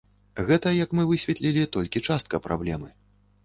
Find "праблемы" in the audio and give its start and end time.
2.51-2.95